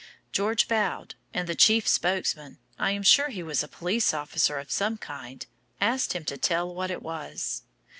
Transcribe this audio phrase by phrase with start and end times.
[0.31, 4.71] George bowed, and the chief spokesman I am sure he was a police officer of
[4.71, 5.45] some kind
[5.79, 7.61] asked him to tell what it was.